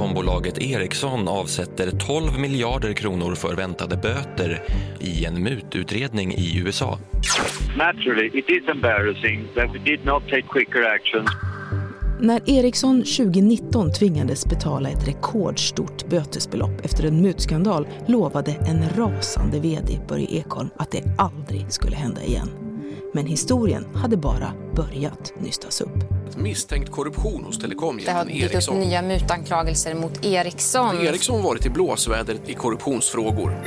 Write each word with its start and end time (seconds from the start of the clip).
telekombolaget 0.00 0.62
Ericsson 0.62 1.28
avsätter 1.28 1.90
12 1.90 2.38
miljarder 2.38 2.92
kronor 2.92 3.34
för 3.34 3.56
väntade 3.56 3.96
böter 3.96 4.62
i 5.00 5.24
en 5.24 5.42
mututredning 5.42 6.32
i 6.32 6.58
USA. 6.58 6.98
Naturally, 7.76 8.26
it 8.26 8.44
is 8.48 8.68
embarrassing 8.68 9.48
that 9.54 9.74
we 9.74 9.78
did 9.78 10.04
not 10.04 10.22
take 10.22 10.42
quicker 10.42 10.82
action. 10.94 11.26
När 12.20 12.50
Ericsson 12.50 12.98
2019 12.98 13.92
tvingades 13.92 14.46
betala 14.46 14.88
ett 14.88 15.08
rekordstort 15.08 16.08
bötesbelopp 16.08 16.84
efter 16.84 17.04
en 17.04 17.22
mutskandal 17.22 17.88
lovade 18.06 18.52
en 18.52 18.84
rasande 18.96 19.60
vd 19.60 20.00
Börje 20.08 20.26
Ekholm 20.26 20.70
att 20.76 20.90
det 20.90 21.02
aldrig 21.18 21.72
skulle 21.72 21.96
hända 21.96 22.22
igen. 22.22 22.59
Men 23.12 23.26
historien 23.26 23.86
hade 23.94 24.16
bara 24.16 24.52
börjat 24.76 25.32
nystas 25.38 25.80
upp. 25.80 26.04
Misstänkt 26.36 26.90
korruption 26.90 27.44
hos 27.44 27.58
Det 27.58 27.62
har 27.62 27.68
telekomjätten 27.68 28.26
dykt 28.26 28.44
upp 28.44 28.52
Ericsson. 28.52 28.78
nya 28.78 29.02
mutanklagelser 29.02 29.94
mot 29.94 30.24
Ericsson. 30.24 30.96
Ericsson 30.96 31.42
varit 31.42 31.66
i 31.66 31.70
blåsväder 31.70 32.36
i 32.46 32.54
korruptionsfrågor. 32.54 33.64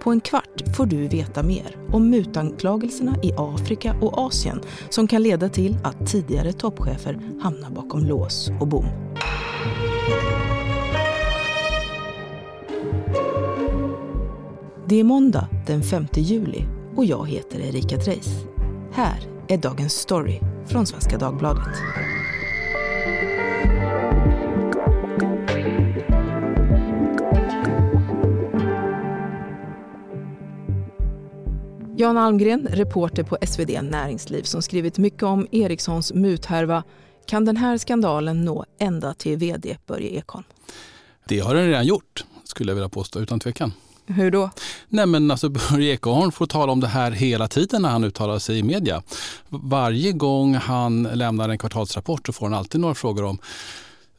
På 0.00 0.10
en 0.10 0.20
kvart 0.20 0.76
får 0.76 0.86
du 0.86 1.08
veta 1.08 1.42
mer 1.42 1.76
om 1.92 2.10
mutanklagelserna 2.10 3.16
i 3.22 3.32
Afrika 3.36 3.96
och 4.00 4.18
Asien 4.18 4.60
som 4.88 5.08
kan 5.08 5.22
leda 5.22 5.48
till 5.48 5.78
att 5.84 6.10
tidigare 6.10 6.52
toppchefer 6.52 7.18
hamnar 7.42 7.70
bakom 7.70 8.04
lås 8.04 8.50
och 8.60 8.68
bom. 8.68 8.86
Det 14.86 15.00
är 15.00 15.04
måndag 15.04 15.48
den 15.66 15.82
5 15.82 16.06
juli 16.14 16.64
och 16.96 17.04
jag 17.04 17.28
heter 17.28 17.60
Erika 17.60 17.96
Dreis. 17.96 18.44
Här 18.92 19.20
är 19.48 19.58
dagens 19.58 19.92
story 19.92 20.40
från 20.66 20.86
Svenska 20.86 21.18
Dagbladet. 21.18 21.76
Jan 31.96 32.18
Almgren, 32.18 32.68
reporter 32.70 33.22
på 33.22 33.38
SvD 33.42 33.82
Näringsliv 33.82 34.42
som 34.42 34.62
skrivit 34.62 34.98
mycket 34.98 35.22
om 35.22 35.46
Ericssons 35.50 36.12
muthärva. 36.12 36.84
Kan 37.26 37.44
den 37.44 37.56
här 37.56 37.78
skandalen 37.78 38.44
nå 38.44 38.64
ända 38.78 39.14
till 39.14 39.36
vd 39.36 39.76
Börje 39.86 40.08
Ekholm? 40.10 40.44
Det 41.28 41.38
har 41.38 41.54
den 41.54 41.66
redan 41.66 41.86
gjort, 41.86 42.24
skulle 42.44 42.70
jag 42.70 42.74
vilja 42.74 42.88
påstå, 42.88 43.20
utan 43.20 43.40
tvekan. 43.40 43.72
Hur 44.06 44.30
då? 44.30 44.50
Nej 44.88 45.06
men 45.06 45.30
alltså 45.30 45.48
Börje 45.70 45.92
Ekholm 45.92 46.32
får 46.32 46.46
tala 46.46 46.72
om 46.72 46.80
det 46.80 46.86
här 46.86 47.10
hela 47.10 47.48
tiden 47.48 47.82
när 47.82 47.88
han 47.88 48.04
uttalar 48.04 48.38
sig 48.38 48.58
i 48.58 48.62
media. 48.62 49.02
Varje 49.48 50.12
gång 50.12 50.54
han 50.54 51.02
lämnar 51.02 51.48
en 51.48 51.58
kvartalsrapport 51.58 52.26
så 52.26 52.32
får 52.32 52.46
han 52.46 52.54
alltid 52.54 52.80
några 52.80 52.94
frågor 52.94 53.24
om 53.24 53.38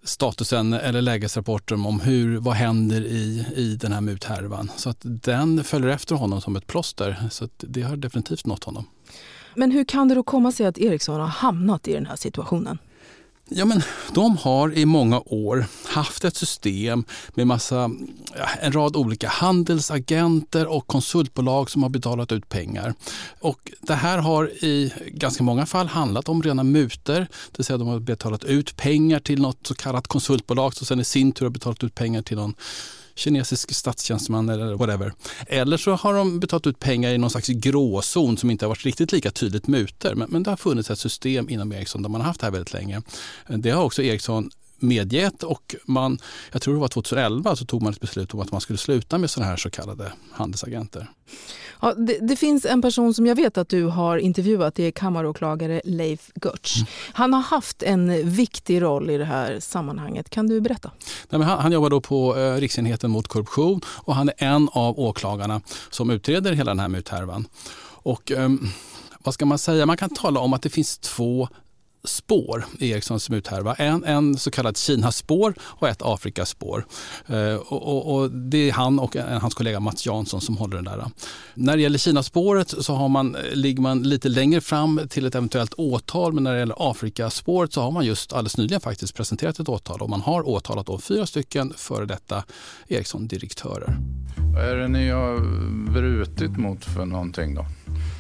statusen 0.03 0.73
eller 0.73 1.01
lägesrapporten 1.01 1.85
om 1.85 1.99
hur, 1.99 2.37
vad 2.37 2.53
händer 2.53 3.01
i, 3.05 3.45
i 3.55 3.75
den 3.75 3.91
här 3.91 4.01
muthärvan. 4.01 4.71
Så 4.75 4.89
att 4.89 4.97
den 5.01 5.63
följer 5.63 5.89
efter 5.89 6.15
honom 6.15 6.41
som 6.41 6.55
ett 6.55 6.67
plåster. 6.67 7.27
Så 7.31 7.49
det 7.57 7.81
har 7.81 7.95
definitivt 7.95 8.45
nått 8.45 8.63
honom. 8.63 8.85
Men 9.55 9.71
hur 9.71 9.83
kan 9.83 10.07
det 10.07 10.15
då 10.15 10.23
komma 10.23 10.51
sig 10.51 10.65
att 10.65 10.77
Ericsson 10.77 11.19
har 11.19 11.27
hamnat 11.27 11.87
i 11.87 11.93
den 11.93 12.05
här 12.05 12.15
situationen? 12.15 12.77
Ja, 13.49 13.65
men 13.65 13.81
de 14.13 14.37
har 14.37 14.77
i 14.77 14.85
många 14.85 15.19
år 15.25 15.65
haft 15.85 16.23
ett 16.23 16.35
system 16.35 17.05
med 17.33 17.47
massa, 17.47 17.91
en 18.61 18.71
rad 18.71 18.95
olika 18.95 19.29
handelsagenter 19.29 20.67
och 20.67 20.87
konsultbolag 20.87 21.69
som 21.69 21.83
har 21.83 21.89
betalat 21.89 22.31
ut 22.31 22.49
pengar. 22.49 22.93
Och 23.39 23.71
det 23.81 23.93
här 23.95 24.17
har 24.17 24.63
i 24.63 24.93
ganska 25.07 25.43
många 25.43 25.65
fall 25.65 25.87
handlat 25.87 26.29
om 26.29 26.43
rena 26.43 26.63
muter, 26.63 27.19
det 27.19 27.57
vill 27.57 27.65
säga 27.65 27.77
de 27.77 27.87
har 27.87 27.99
betalat 27.99 28.43
ut 28.43 28.75
pengar 28.75 29.19
till 29.19 29.41
något 29.41 29.67
så 29.67 29.75
kallat 29.75 30.07
konsultbolag 30.07 30.73
som 30.73 30.87
sen 30.87 30.99
i 30.99 31.05
sin 31.05 31.31
tur 31.31 31.45
har 31.45 31.51
betalat 31.51 31.83
ut 31.83 31.95
pengar 31.95 32.21
till 32.21 32.37
någon 32.37 32.55
kinesisk 33.15 33.75
statstjänsteman 33.75 34.49
eller 34.49 34.75
whatever. 34.75 35.13
Eller 35.47 35.77
så 35.77 35.91
har 35.91 36.13
de 36.13 36.39
betalat 36.39 36.67
ut 36.67 36.79
pengar 36.79 37.11
i 37.11 37.17
någon 37.17 37.29
slags 37.29 37.47
gråzon 37.47 38.37
som 38.37 38.51
inte 38.51 38.65
har 38.65 38.69
varit 38.69 38.85
riktigt 38.85 39.11
lika 39.11 39.31
tydligt 39.31 39.67
muter. 39.67 40.15
Men, 40.15 40.29
men 40.29 40.43
det 40.43 40.49
har 40.49 40.57
funnits 40.57 40.91
ett 40.91 40.99
system 40.99 41.49
inom 41.49 41.71
Ericsson 41.71 42.01
där 42.01 42.09
man 42.09 42.21
har 42.21 42.27
haft 42.27 42.39
det 42.39 42.45
här 42.45 42.51
väldigt 42.51 42.73
länge. 42.73 43.01
Det 43.47 43.69
har 43.69 43.83
också 43.83 44.03
Ericsson 44.03 44.49
medgett 44.83 45.43
och 45.43 45.75
man, 45.85 46.19
jag 46.51 46.61
tror 46.61 46.73
det 46.73 46.79
var 46.79 46.87
2011 46.87 47.55
så 47.55 47.65
tog 47.65 47.81
man 47.81 47.93
ett 47.93 47.99
beslut 47.99 48.33
om 48.33 48.39
att 48.39 48.51
man 48.51 48.61
skulle 48.61 48.77
sluta 48.77 49.17
med 49.17 49.29
sådana 49.29 49.49
här 49.49 49.57
så 49.57 49.69
kallade 49.69 50.13
handelsagenter. 50.31 51.07
Ja, 51.81 51.93
det, 51.93 52.17
det 52.21 52.35
finns 52.35 52.65
en 52.65 52.81
person 52.81 53.13
som 53.13 53.25
jag 53.25 53.35
vet 53.35 53.57
att 53.57 53.69
du 53.69 53.83
har 53.83 54.17
intervjuat, 54.17 54.75
det 54.75 54.83
är 54.83 54.91
kammaråklagare 54.91 55.81
Leif 55.85 56.31
Götz. 56.43 56.75
Han 57.13 57.33
har 57.33 57.41
haft 57.41 57.83
en 57.83 58.29
viktig 58.29 58.81
roll 58.81 59.09
i 59.09 59.17
det 59.17 59.25
här 59.25 59.59
sammanhanget. 59.59 60.29
Kan 60.29 60.47
du 60.47 60.61
berätta? 60.61 60.91
Nej, 61.29 61.41
han, 61.41 61.59
han 61.59 61.71
jobbar 61.71 61.89
då 61.89 62.01
på 62.01 62.37
eh, 62.37 62.55
Riksenheten 62.55 63.11
mot 63.11 63.27
korruption 63.27 63.81
och 63.87 64.15
han 64.15 64.29
är 64.29 64.35
en 64.37 64.69
av 64.71 64.99
åklagarna 64.99 65.61
som 65.89 66.09
utreder 66.09 66.53
hela 66.53 66.71
den 66.71 66.79
här 66.79 66.87
muthärvan. 66.87 67.47
Och 68.03 68.31
ehm, 68.31 68.67
vad 69.23 69.33
ska 69.33 69.45
man 69.45 69.57
säga? 69.57 69.85
Man 69.85 69.97
kan 69.97 70.09
tala 70.09 70.39
om 70.39 70.53
att 70.53 70.61
det 70.61 70.69
finns 70.69 70.97
två 70.97 71.47
spår 72.07 72.65
i 72.79 72.89
Ericssons 72.91 73.29
muthärva. 73.29 73.73
En, 73.75 74.03
en 74.03 74.37
så 74.37 74.51
kallad 74.51 74.77
Kina-spår 74.77 75.53
och 75.61 75.87
ett 75.89 76.01
Afrikaspår. 76.01 76.85
Eh, 77.27 77.55
och, 77.55 77.87
och, 77.87 78.15
och 78.15 78.31
det 78.31 78.69
är 78.69 78.71
han 78.73 78.99
och 78.99 79.15
en, 79.15 79.41
hans 79.41 79.53
kollega 79.53 79.79
Mats 79.79 80.05
Jansson 80.05 80.41
som 80.41 80.57
håller 80.57 80.75
den 80.75 80.85
där. 80.85 81.05
När 81.53 81.75
det 81.75 81.81
gäller 81.81 81.97
Kina-spåret 81.97 82.69
så 82.79 82.93
har 82.93 83.09
man, 83.09 83.37
ligger 83.53 83.81
man 83.81 84.03
lite 84.03 84.29
längre 84.29 84.61
fram 84.61 85.01
till 85.09 85.25
ett 85.25 85.35
eventuellt 85.35 85.73
åtal 85.77 86.33
men 86.33 86.43
när 86.43 86.53
det 86.53 86.59
gäller 86.59 86.89
Afrikaspåret 86.91 87.73
så 87.73 87.81
har 87.81 87.91
man 87.91 88.05
just 88.05 88.33
alldeles 88.33 88.57
nyligen 88.57 88.81
faktiskt 88.81 89.15
presenterat 89.15 89.59
ett 89.59 89.69
åtal 89.69 90.01
och 90.01 90.09
man 90.09 90.21
har 90.21 90.49
åtalat 90.49 90.85
då 90.85 90.97
fyra 90.99 91.25
stycken 91.25 91.73
före 91.77 92.05
detta 92.05 92.43
Ericsson-direktörer. 92.87 93.97
Vad 94.55 94.63
är 94.63 94.75
det 94.75 94.87
ni 94.87 95.09
har 95.09 95.39
brutit 95.93 96.57
mot 96.57 96.85
för 96.85 97.05
någonting 97.05 97.55
då? 97.55 97.65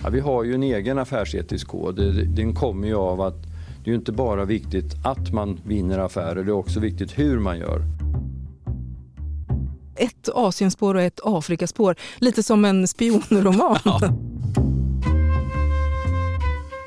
Ja, 0.03 0.09
vi 0.09 0.19
har 0.19 0.43
ju 0.43 0.53
en 0.55 0.63
egen 0.63 0.99
affärsetisk 0.99 1.67
kod. 1.67 1.95
Det- 1.95 2.25
Den 2.25 2.55
kommer 2.55 2.87
ju 2.87 2.95
av 2.95 3.21
att 3.21 3.35
det 3.83 3.89
är 3.89 3.91
ju 3.91 3.97
inte 3.97 4.11
bara 4.11 4.45
viktigt 4.45 4.93
att 5.03 5.33
man 5.33 5.59
vinner 5.65 5.99
affärer, 5.99 6.43
det 6.43 6.51
är 6.51 6.55
också 6.55 6.79
viktigt 6.79 7.19
hur 7.19 7.39
man 7.39 7.59
gör. 7.59 7.81
Ett 9.95 10.29
Asienspår 10.33 10.95
och 10.95 11.01
ett 11.01 11.19
Afrikaspår. 11.23 11.95
Lite 12.17 12.43
som 12.43 12.65
en 12.65 12.87
spionroman. 12.87 13.79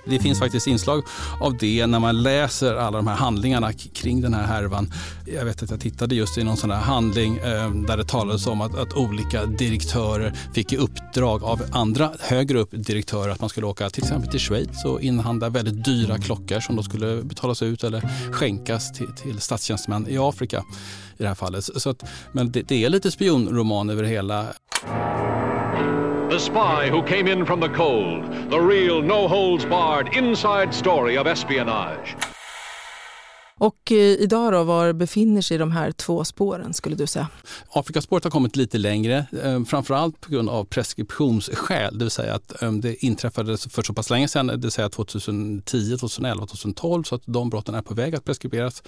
Det 0.06 0.18
finns 0.18 0.38
faktiskt 0.38 0.66
inslag 0.66 1.04
av 1.40 1.56
det 1.56 1.86
när 1.86 2.00
man 2.00 2.22
läser 2.22 2.74
alla 2.74 2.96
de 2.96 3.06
här 3.06 3.14
handlingarna 3.14 3.72
kring 3.72 4.20
den 4.20 4.34
här 4.34 4.46
härvan. 4.46 4.92
Jag 5.26 5.44
vet 5.44 5.62
att 5.62 5.70
jag 5.70 5.80
tittade 5.80 6.14
just 6.14 6.38
i 6.38 6.44
någon 6.44 6.56
sån 6.56 6.70
här 6.70 6.80
handling 6.80 7.36
eh, 7.36 7.70
där 7.70 7.96
det 7.96 8.04
talades 8.04 8.46
om 8.46 8.60
att, 8.60 8.78
att 8.78 8.92
olika 8.92 9.46
direktörer 9.46 10.32
fick 10.54 10.72
i 10.72 10.76
uppdrag 10.76 11.44
av 11.44 11.62
andra 11.72 12.12
högre 12.20 12.58
upp 12.58 12.70
direktörer 12.72 13.32
att 13.32 13.40
man 13.40 13.48
skulle 13.48 13.66
åka 13.66 13.90
till 13.90 14.02
exempel 14.02 14.30
till 14.30 14.40
Schweiz 14.40 14.84
och 14.84 15.02
inhandla 15.02 15.48
väldigt 15.48 15.84
dyra 15.84 16.18
klockor 16.18 16.60
som 16.60 16.76
då 16.76 16.82
skulle 16.82 17.22
betalas 17.22 17.62
ut 17.62 17.84
eller 17.84 18.08
skänkas 18.32 18.92
till, 18.92 19.12
till 19.22 19.40
statstjänstemän 19.40 20.08
i 20.08 20.18
Afrika 20.18 20.64
i 21.18 21.22
det 21.22 21.28
här 21.28 21.34
fallet. 21.34 21.64
Så 21.64 21.90
att, 21.90 22.04
men 22.32 22.52
det, 22.52 22.62
det 22.62 22.84
är 22.84 22.90
lite 22.90 23.10
spionroman 23.10 23.90
över 23.90 24.04
hela 24.04 24.46
The 26.28 26.40
spy 26.40 26.90
who 26.90 27.04
came 27.04 27.28
in 27.28 27.46
from 27.46 27.60
the 27.60 27.68
cold. 27.68 28.50
The 28.50 28.60
real, 28.60 29.00
no 29.00 29.28
holds 29.28 29.64
barred 29.64 30.16
inside 30.16 30.74
story 30.74 31.16
of 31.16 31.28
espionage. 31.28 32.16
Och 33.60 33.92
eh, 33.92 33.96
idag 33.96 34.52
då, 34.52 34.62
var 34.64 34.92
befinner 34.92 35.42
sig 35.42 35.58
de 35.58 35.70
här 35.70 35.92
två 35.92 36.24
spåren 36.24 36.74
skulle 36.74 36.96
du 36.96 37.06
säga? 37.06 37.28
Afrikaspåret 37.70 38.24
har 38.24 38.30
kommit 38.30 38.56
lite 38.56 38.78
längre, 38.78 39.26
eh, 39.42 39.64
framförallt 39.64 40.20
på 40.20 40.30
grund 40.30 40.48
av 40.48 40.64
preskriptionsskäl, 40.64 41.98
det 41.98 42.04
vill 42.04 42.10
säga 42.10 42.34
att 42.34 42.62
eh, 42.62 42.72
det 42.72 43.04
inträffade 43.04 43.58
för 43.58 43.82
så 43.82 43.94
pass 43.94 44.10
länge 44.10 44.28
sedan, 44.28 44.46
det 44.46 44.56
vill 44.56 44.70
säga 44.70 44.88
2010, 44.88 45.96
2011, 45.98 46.46
2012, 46.46 47.02
så 47.02 47.14
att 47.14 47.22
de 47.24 47.50
brotten 47.50 47.74
är 47.74 47.82
på 47.82 47.94
väg 47.94 48.14
att 48.14 48.24
preskriberas. 48.24 48.82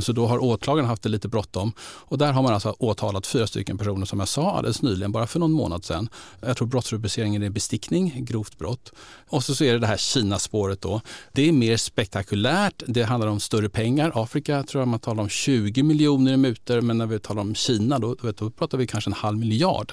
Så 0.00 0.12
då 0.12 0.26
har 0.26 0.44
åklagaren 0.44 0.88
haft 0.88 1.02
det 1.02 1.08
lite 1.08 1.28
bråttom. 1.28 1.72
Och 1.80 2.18
där 2.18 2.32
har 2.32 2.42
man 2.42 2.54
alltså 2.54 2.76
åtalat 2.78 3.26
fyra 3.26 3.46
stycken 3.46 3.78
personer 3.78 4.06
som 4.06 4.18
jag 4.18 4.28
sa 4.28 4.50
alldeles 4.50 4.82
nyligen, 4.82 5.12
bara 5.12 5.26
för 5.26 5.40
någon 5.40 5.52
månad 5.52 5.84
sedan. 5.84 6.08
Jag 6.40 6.56
tror 6.56 6.68
brottsrubriceringen 6.68 7.42
är 7.42 7.50
bestickning, 7.50 8.24
grovt 8.24 8.58
brott. 8.58 8.92
Och 9.28 9.44
så, 9.44 9.54
så 9.54 9.64
är 9.64 9.72
det 9.72 9.78
det 9.78 9.86
här 9.86 9.96
Kina-spåret 9.96 10.80
då. 10.80 11.00
Det 11.32 11.48
är 11.48 11.52
mer 11.52 11.76
spektakulärt, 11.76 12.82
det 12.86 13.02
handlar 13.02 13.28
om 13.28 13.40
större 13.40 13.68
pengar. 13.68 13.85
Afrika 14.14 14.62
tror 14.62 14.80
jag 14.80 14.88
man 14.88 15.00
talar 15.00 15.22
om 15.22 15.28
20 15.28 15.82
miljoner 15.82 16.32
i 16.32 16.36
mutor, 16.36 16.80
men 16.80 16.98
när 16.98 17.06
vi 17.06 17.18
talar 17.18 17.40
om 17.42 17.54
Kina 17.54 17.98
då, 17.98 18.14
då 18.14 18.50
pratar 18.50 18.78
vi 18.78 18.86
kanske 18.86 19.10
en 19.10 19.14
halv 19.14 19.38
miljard. 19.38 19.92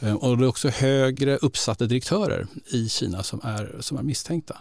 Eh, 0.00 0.14
Och 0.14 0.38
det 0.38 0.44
är 0.44 0.48
också 0.48 0.68
högre 0.68 1.36
uppsatta 1.36 1.84
direktörer 1.86 2.46
i 2.72 2.88
Kina 2.88 3.22
som 3.22 3.40
är, 3.44 3.76
som 3.80 3.98
är 3.98 4.02
misstänkta. 4.02 4.56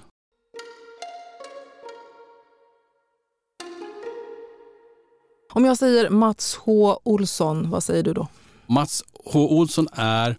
Om 5.53 5.65
jag 5.65 5.77
säger 5.77 6.09
Mats 6.09 6.55
H 6.55 6.99
Olsson, 7.03 7.69
vad 7.69 7.83
säger 7.83 8.03
du 8.03 8.13
då? 8.13 8.27
Mats 8.67 9.03
H 9.25 9.39
Olsson 9.49 9.87
är 9.93 10.37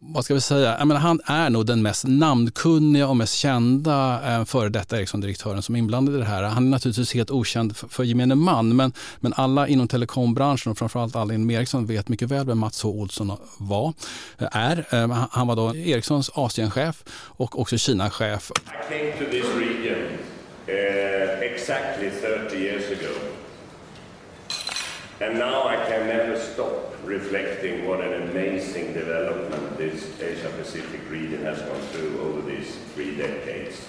vad 0.00 0.24
ska 0.24 0.34
vi 0.34 0.40
säga, 0.40 0.76
jag 0.78 0.88
menar, 0.88 1.00
han 1.00 1.20
är 1.24 1.50
nog 1.50 1.66
den 1.66 1.82
mest 1.82 2.04
namnkunniga 2.06 3.08
och 3.08 3.16
mest 3.16 3.34
kända 3.34 4.20
eh, 4.26 4.44
före 4.44 4.68
detta 4.68 4.98
Ericsson-direktören 4.98 5.62
som 5.62 5.74
är 5.74 5.78
inblandad 5.78 6.14
i 6.14 6.18
det 6.18 6.24
här. 6.24 6.42
Han 6.42 6.66
är 6.66 6.70
naturligtvis 6.70 7.14
helt 7.14 7.30
okänd 7.30 7.76
för, 7.76 7.88
för 7.88 8.04
gemene 8.04 8.34
man 8.34 8.76
men, 8.76 8.92
men 9.20 9.32
alla 9.36 9.68
inom 9.68 9.88
telekombranschen 9.88 10.72
och 10.72 10.78
framförallt 10.78 11.16
alla 11.16 11.34
inom 11.34 11.50
Ericsson 11.50 11.86
vet 11.86 12.08
mycket 12.08 12.28
väl 12.28 12.46
vem 12.46 12.58
Mats 12.58 12.82
H. 12.82 12.88
Olsson 12.90 13.32
var, 13.58 13.92
eh, 14.38 14.48
är. 14.52 14.84
Eh, 14.90 15.26
han 15.30 15.46
var 15.46 15.56
då 15.56 15.76
Ericssons 15.76 16.30
Asienchef 16.34 17.04
och 17.10 17.60
också 17.60 17.78
Kinachef. 17.78 18.50
I 18.50 18.92
came 18.92 19.12
to 19.12 19.30
this 19.30 19.46
region 19.56 20.02
uh, 20.68 21.42
exactly 21.42 22.10
30 22.10 22.56
years 22.56 22.84
ago. 22.84 23.14
And 25.20 25.38
now 25.38 25.66
I 25.66 25.90
can 25.90 26.06
never 26.06 26.38
stop 26.54 26.97
reflecting 27.08 27.86
what 27.86 28.02
an 28.02 28.28
amazing 28.28 28.92
development 28.92 29.78
this 29.78 30.20
Asia 30.20 30.50
Pacific 30.50 31.00
region 31.10 31.42
has 31.42 31.58
gone 31.62 31.80
through 31.88 32.20
over 32.20 32.42
these 32.42 32.76
three 32.92 33.16
decades. 33.16 33.80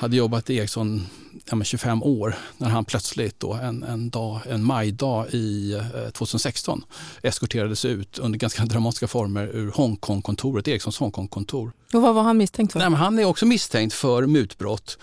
Hade 0.00 0.16
jobbat 0.16 0.50
i 0.50 0.56
Ericsson 0.56 1.06
ja, 1.50 1.64
25 1.64 2.02
år 2.02 2.34
när 2.58 2.68
han 2.68 2.84
plötsligt 2.84 3.40
då 3.40 3.52
en, 3.52 3.82
en, 3.82 4.10
dag, 4.10 4.40
en 4.48 4.64
majdag 4.64 5.26
i 5.30 5.72
eh, 5.72 6.10
2016 6.10 6.84
eskorterades 7.22 7.84
ut 7.84 8.18
under 8.18 8.38
ganska 8.38 8.64
dramatiska 8.64 9.08
former 9.08 9.46
ur 9.46 9.70
Hongkong-kontoret, 9.70 10.68
Ericssons 10.68 10.98
Hongkong-kontor. 10.98 11.72
Och 11.94 12.02
vad 12.02 12.14
var 12.14 12.22
han 12.22 12.36
misstänkt 12.36 12.72
för? 12.72 12.78
Nej, 12.78 12.98
han 12.98 13.18
är 13.18 13.24
också 13.24 13.46
misstänkt 13.46 13.94
för 13.94 14.26
mutbrott. 14.26 14.98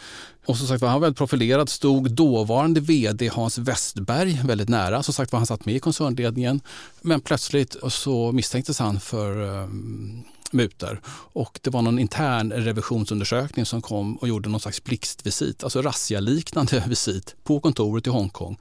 Och 0.46 0.58
som 0.58 0.68
sagt 0.68 0.82
var 0.82 0.90
han 0.90 1.02
väldigt 1.02 1.18
profilerad, 1.18 1.70
stod 1.70 2.12
dåvarande 2.12 2.80
vd 2.80 3.28
Hans 3.28 3.58
Westberg 3.58 4.42
väldigt 4.44 4.70
nära. 4.70 5.04
Som 5.04 5.14
sagt 5.14 5.32
var 5.32 5.40
han 5.40 5.48
satt 5.48 5.66
med 5.66 5.76
i 5.76 5.80
koncernledningen. 5.80 6.62
Men 7.02 7.22
plötsligt 7.22 7.76
så 7.90 8.32
misstänktes 8.32 8.80
han 8.80 9.00
för 9.00 9.42
um, 9.42 10.24
mutor. 10.54 11.02
Och 11.34 11.60
det 11.62 11.70
var 11.70 11.82
någon 11.82 12.00
intern 12.00 12.52
revisionsundersökning 12.52 13.66
som 13.66 13.82
kom 13.82 14.16
och 14.18 14.28
gjorde 14.28 14.50
någon 14.50 14.60
slags 14.60 14.84
blixtvisit, 14.84 15.64
alltså 15.64 15.82
razzialiknande 15.82 16.84
visit 16.88 17.36
på 17.44 17.60
kontoret 17.60 18.08
i 18.08 18.10
Hongkong. 18.10 18.58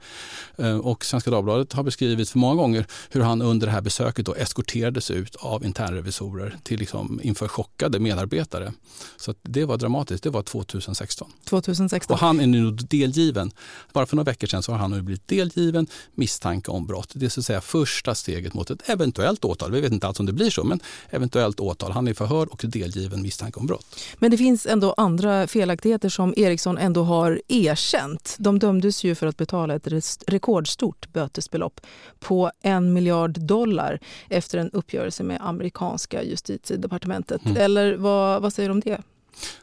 Eh, 0.57 0.77
och 0.77 1.05
Svenska 1.05 1.31
Dagbladet 1.31 1.73
har 1.73 1.83
beskrivit 1.83 2.29
för 2.29 2.39
många 2.39 2.55
gånger 2.55 2.85
hur 3.09 3.21
han 3.21 3.41
under 3.41 3.67
det 3.67 3.73
här 3.73 3.81
besöket 3.81 4.25
då 4.25 4.35
eskorterades 4.35 5.11
ut 5.11 5.35
av 5.35 5.65
internrevisorer 5.65 6.57
till 6.63 6.79
liksom 6.79 7.19
inför 7.23 7.47
chockade 7.47 7.99
medarbetare. 7.99 8.73
Så 9.17 9.33
det 9.41 9.65
var 9.65 9.77
dramatiskt. 9.77 10.23
Det 10.23 10.29
var 10.29 10.43
2016. 10.43 11.31
2016. 11.45 12.13
Och 12.13 12.19
han 12.19 12.39
är 12.39 12.47
nu 12.47 12.71
delgiven. 12.71 13.51
Bara 13.93 14.05
för 14.05 14.15
några 14.15 14.31
veckor 14.31 14.47
sedan 14.47 14.63
så 14.63 14.71
har 14.71 14.79
han 14.79 14.91
nu 14.91 15.01
blivit 15.01 15.27
delgiven 15.27 15.87
misstanke 16.15 16.71
om 16.71 16.85
brott. 16.85 17.11
Det 17.13 17.25
är 17.25 17.29
så 17.29 17.39
att 17.39 17.45
säga 17.45 17.61
första 17.61 18.15
steget 18.15 18.53
mot 18.53 18.69
ett 18.69 18.89
eventuellt 18.89 19.45
åtal. 19.45 19.71
Vi 19.71 19.81
vet 19.81 19.91
inte 19.91 20.07
alls 20.07 20.19
om 20.19 20.25
det 20.25 20.33
blir 20.33 20.49
så, 20.49 20.63
men 20.63 20.79
eventuellt 21.09 21.59
åtal 21.59 21.76
åtal. 21.77 21.91
Han 21.91 22.07
är 22.07 22.13
förhör 22.13 22.53
och 22.53 22.61
delgiven 22.67 23.21
misstanke 23.21 23.59
om 23.59 23.65
brott. 23.65 23.99
Men 24.19 24.31
det 24.31 24.37
finns 24.37 24.65
ändå 24.65 24.93
andra 24.97 25.47
felaktigheter 25.47 26.09
som 26.09 26.33
Ericsson 26.37 26.77
ändå 26.77 27.03
har 27.03 27.41
erkänt. 27.47 28.35
De 28.39 28.59
dömdes 28.59 29.03
ju 29.03 29.15
för 29.15 29.27
att 29.27 29.37
betala 29.37 29.75
ett 29.75 29.87
rekordstort 30.27 31.13
bötesbelopp 31.13 31.81
på 32.19 32.51
en 32.61 32.93
miljard 32.93 33.39
dollar 33.39 33.99
efter 34.29 34.57
en 34.57 34.71
uppgörelse 34.71 35.23
med 35.23 35.37
amerikanska 35.41 36.23
justitiedepartementet. 36.23 37.45
Mm. 37.45 37.57
Eller 37.57 37.95
vad, 37.95 38.41
vad 38.41 38.53
säger 38.53 38.69
du 38.69 38.73
om 38.73 38.79
det? 38.79 39.01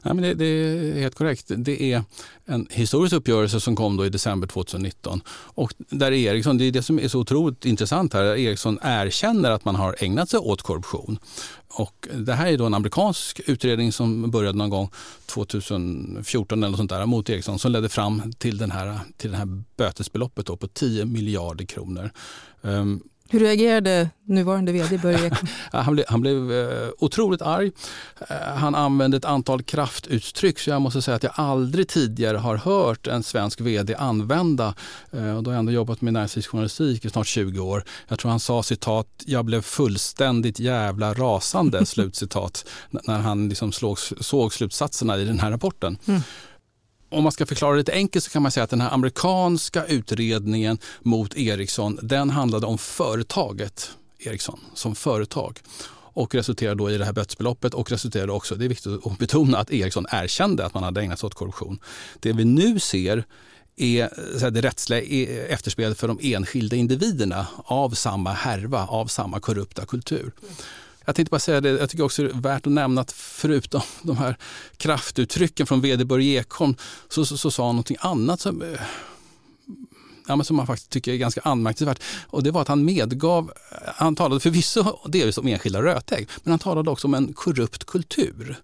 Nej, 0.03 0.15
men 0.15 0.23
det, 0.23 0.35
det, 0.35 0.45
är 0.45 1.01
helt 1.01 1.15
korrekt. 1.15 1.45
Det 1.57 1.93
är 1.93 2.03
en 2.45 2.67
historisk 2.71 3.15
uppgörelse 3.15 3.61
som 3.61 3.77
kom 3.77 3.97
då 3.97 4.07
i 4.07 4.09
december 4.09 4.47
2019. 4.47 5.21
Och 5.29 5.75
där 5.77 6.13
Ericsson, 6.13 6.59
det 6.59 6.65
är 6.65 6.73
det 6.73 6.83
som 6.83 6.99
är 6.99 7.09
så 7.09 7.21
otroligt 7.21 7.65
intressant 7.65 8.15
här, 8.15 8.25
Ericsson 8.25 8.79
erkänner 8.83 9.51
att 9.51 9.65
man 9.65 9.75
har 9.75 9.97
ägnat 9.99 10.31
sig 10.31 10.39
åt 10.39 10.63
korruption. 10.63 11.19
Och 11.69 12.09
det 12.13 12.35
här 12.35 12.47
är 12.47 12.59
då 12.59 12.67
en 12.67 12.75
amerikansk 12.75 13.41
utredning 13.47 13.93
som 13.93 14.31
började 14.31 14.59
någon 14.59 14.71
gång 14.71 14.91
2014 15.27 16.65
eller 16.65 16.77
sånt 16.77 16.91
där 16.91 17.07
mot 17.07 17.31
Ericsson 17.31 17.59
som 17.59 17.73
ledde 17.73 17.89
fram 17.89 18.33
till, 18.39 18.59
den 18.59 18.71
här, 18.71 19.01
till 19.17 19.31
det 19.31 19.37
här 19.37 19.63
bötesbeloppet 19.77 20.47
då 20.47 20.57
på 20.57 20.69
10 20.69 21.05
miljarder 21.05 21.65
kronor. 21.65 22.11
Um, 22.63 23.03
hur 23.29 23.41
reagerade 23.41 24.11
nuvarande 24.27 24.73
vd 24.73 24.99
Börje 24.99 25.31
han, 25.73 25.95
blev, 25.95 26.07
han 26.09 26.21
blev 26.21 26.53
eh, 26.53 26.89
otroligt 26.99 27.43
arg. 27.43 27.73
Eh, 28.29 28.37
han 28.37 28.75
använde 28.75 29.17
ett 29.17 29.25
antal 29.25 29.63
kraftuttryck 29.63 30.59
så 30.59 30.71
jag 30.71 30.83
måste 30.83 31.03
säga 31.03 31.17
att 31.17 31.23
jag 31.23 31.33
aldrig 31.35 31.89
tidigare 31.89 32.37
har 32.37 32.57
hört 32.57 33.07
en 33.07 33.23
svensk 33.23 33.61
vd 33.61 33.95
använda. 33.95 34.75
Eh, 35.11 35.37
och 35.37 35.43
då 35.43 35.51
har 35.51 35.55
jag 35.55 35.59
ändå 35.59 35.73
jobbat 35.73 36.01
med 36.01 36.13
näringslivsjournalistik 36.13 37.05
i 37.05 37.11
snart 37.11 37.27
20 37.27 37.61
år. 37.61 37.85
Jag 38.09 38.19
tror 38.19 38.31
han 38.31 38.41
sa 38.41 38.63
citat, 38.63 39.09
jag 39.27 39.45
blev 39.45 39.63
fullständigt 39.63 40.59
jävla 40.61 41.15
rasande, 41.15 41.87
slutcitat, 41.87 42.69
när 42.91 43.19
han 43.19 43.49
liksom 43.49 43.73
slog, 43.73 43.99
såg 43.99 44.55
slutsatserna 44.55 45.19
i 45.19 45.25
den 45.25 45.39
här 45.39 45.51
rapporten. 45.51 45.99
Mm 46.07 46.21
om 47.09 47.23
man 47.23 47.33
ska 47.33 47.47
förklara 47.47 47.73
det 47.73 47.79
lite 47.79 47.93
enkelt 47.93 48.25
så 48.25 48.31
kan 48.31 48.43
man 48.43 48.53
säga 48.53 48.65
att 48.65 48.71
den 48.71 48.81
här 48.81 48.91
amerikanska 48.91 49.85
utredningen 49.85 50.79
mot 51.03 51.37
Ericsson 51.37 51.99
den 52.03 52.31
handlade 52.31 52.67
om 52.67 52.79
företaget 52.79 53.91
Ericsson 54.19 54.61
som 54.75 54.95
företag 54.95 55.61
och 56.15 56.35
resulterade 56.35 56.79
då 56.79 56.91
i 56.91 56.99
det 56.99 57.05
här 57.05 57.13
bötesbeloppet 57.13 57.75
och 57.75 57.91
resulterade 57.91 58.33
också, 58.33 58.55
det 58.55 58.65
är 58.65 58.69
viktigt 58.69 59.07
att 59.07 59.19
betona, 59.19 59.59
att 59.59 59.71
Ericsson 59.71 60.07
erkände 60.11 60.67
att 60.67 60.75
man 60.75 60.83
hade 60.83 61.01
ägnat 61.01 61.19
sig 61.19 61.27
åt 61.27 61.35
korruption. 61.35 61.79
Det 62.21 62.33
vi 62.33 62.45
nu 62.45 62.81
ser 62.81 63.25
är 63.77 64.51
det 64.51 64.61
rättsliga 64.61 65.01
efterspelet 65.49 65.99
för 65.99 66.09
de 66.09 66.19
enskilda 66.23 66.77
individerna 66.77 67.47
av 67.57 67.91
samma 67.91 68.33
härva, 68.33 68.87
av 68.87 69.07
samma 69.07 69.41
korrupta 69.41 69.87
kultur. 69.87 70.33
Jag 71.07 71.15
tänkte 71.15 71.31
bara 71.31 71.39
säga 71.39 71.61
det, 71.61 71.69
jag 71.69 71.91
tycker 71.91 72.05
också 72.05 72.23
det 72.23 72.31
är 72.31 72.41
värt 72.41 72.67
att 72.67 72.73
nämna 72.73 73.01
att 73.01 73.13
förutom 73.13 73.83
de 74.03 74.17
här 74.17 74.37
kraftuttrycken 74.77 75.67
från 75.67 75.81
vd 75.81 76.05
Börje 76.05 76.41
Ekholm 76.41 76.77
så, 77.09 77.27
så, 77.27 77.37
så 77.39 77.51
sa 77.51 77.67
han 77.67 77.75
någonting 77.75 77.97
annat 78.01 78.41
som 78.41 78.63
eh, 78.63 78.81
ja, 80.29 80.37
men 80.37 80.45
som 80.45 80.57
man 80.57 80.67
faktiskt 80.67 80.91
tycker 80.91 81.13
är 81.13 81.17
ganska 81.17 81.41
anmärkningsvärt. 81.41 82.03
Och 82.27 82.43
det 82.43 82.51
var 82.51 82.63
att 82.63 82.69
han 82.69 82.85
medgav, 82.85 83.53
han 83.95 84.17
talade 84.17 84.41
förvisso 84.41 84.99
delvis 85.09 85.39
om 85.39 85.47
enskilda 85.47 85.83
rötägg, 85.83 86.29
men 86.43 86.53
han 86.53 86.59
talade 86.59 86.91
också 86.91 87.07
om 87.07 87.15
en 87.15 87.33
korrupt 87.33 87.85
kultur. 87.85 88.57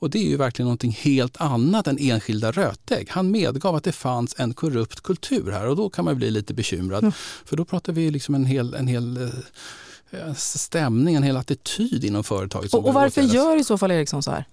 Och 0.00 0.10
det 0.10 0.18
är 0.18 0.28
ju 0.28 0.36
verkligen 0.36 0.66
någonting 0.66 0.98
helt 1.00 1.40
annat 1.40 1.86
än 1.86 1.98
enskilda 2.00 2.52
rötägg. 2.52 3.08
Han 3.10 3.30
medgav 3.30 3.74
att 3.74 3.84
det 3.84 3.92
fanns 3.92 4.34
en 4.38 4.54
korrupt 4.54 5.00
kultur 5.00 5.50
här 5.50 5.66
och 5.66 5.76
då 5.76 5.90
kan 5.90 6.04
man 6.04 6.16
bli 6.16 6.30
lite 6.30 6.54
bekymrad. 6.54 7.02
Mm. 7.02 7.12
För 7.44 7.56
då 7.56 7.64
pratar 7.64 7.92
vi 7.92 8.10
liksom 8.10 8.34
en 8.34 8.44
hel, 8.44 8.74
en 8.74 8.86
hel 8.86 9.16
eh, 9.16 9.28
stämning, 10.36 11.14
en 11.14 11.22
hel 11.22 11.36
attityd 11.36 12.04
inom 12.04 12.24
företaget. 12.24 12.74
och, 12.74 12.86
och 12.86 12.94
varför 12.94 13.22
gör 13.22 13.56
i 13.56 13.64
så 13.64 13.78
fall 13.78 13.90
Ericsson 13.90 14.22
så 14.22 14.30
här? 14.30 14.44